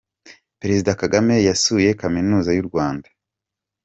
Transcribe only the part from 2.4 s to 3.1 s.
Y’urwanda